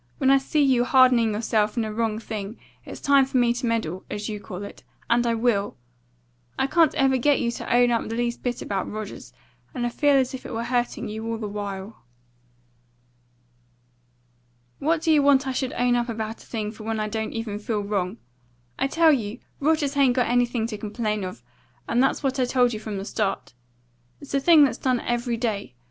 When 0.17 0.31
I 0.31 0.39
see 0.39 0.63
you 0.63 0.83
hardening 0.83 1.33
yourself 1.35 1.77
in 1.77 1.85
a 1.85 1.93
wrong 1.93 2.17
thing, 2.17 2.57
it's 2.85 2.99
time 2.99 3.23
for 3.23 3.37
me 3.37 3.53
to 3.53 3.67
meddle, 3.67 4.03
as 4.09 4.29
you 4.29 4.39
call 4.39 4.63
it, 4.63 4.81
and 5.11 5.27
I 5.27 5.35
will. 5.35 5.77
I 6.57 6.65
can't 6.65 6.95
ever 6.95 7.17
get 7.17 7.39
you 7.39 7.51
to 7.51 7.71
own 7.71 7.91
up 7.91 8.09
the 8.09 8.15
least 8.15 8.41
bit 8.41 8.63
about 8.63 8.89
Rogers, 8.89 9.31
and 9.75 9.85
I 9.85 9.89
feel 9.89 10.15
as 10.15 10.33
if 10.33 10.43
it 10.43 10.55
was 10.55 10.69
hurting 10.69 11.07
you 11.07 11.27
all 11.27 11.37
the 11.37 11.47
while." 11.47 12.01
"What 14.79 15.03
do 15.03 15.11
you 15.11 15.21
want 15.21 15.45
I 15.45 15.51
should 15.53 15.73
own 15.73 15.95
up 15.95 16.09
about 16.09 16.41
a 16.43 16.47
thing 16.47 16.71
for 16.71 16.81
when 16.83 16.99
I 16.99 17.07
don't 17.07 17.59
feel 17.59 17.81
wrong? 17.83 18.17
I 18.79 18.87
tell 18.87 19.11
you 19.11 19.37
Rogers 19.59 19.93
hain't 19.93 20.15
got 20.15 20.25
anything 20.27 20.65
to 20.65 20.79
complain 20.79 21.23
of, 21.23 21.43
and 21.87 22.01
that's 22.01 22.23
what 22.23 22.39
I 22.39 22.45
told 22.45 22.73
you 22.73 22.79
from 22.79 22.97
the 22.97 23.05
start. 23.05 23.53
It's 24.19 24.33
a 24.33 24.39
thing 24.39 24.63
that's 24.63 24.79
done 24.79 24.99
every 25.01 25.37
day. 25.37 25.75